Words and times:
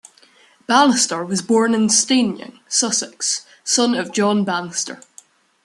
Bannister 0.65 1.23
was 1.23 1.43
born 1.43 1.75
in 1.75 1.87
Steyning, 1.87 2.59
Sussex, 2.67 3.45
son 3.63 3.93
of 3.93 4.11
John 4.11 4.43
Bannister. 4.43 4.99